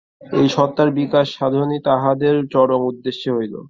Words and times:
এই 0.31 0.47
সত্তার 0.55 0.89
বিকাশ-সাধনই 0.99 1.79
তাহাদের 1.87 2.35
চরম 2.53 2.81
উদ্দেশ্য 2.91 3.23
হইল। 3.37 3.53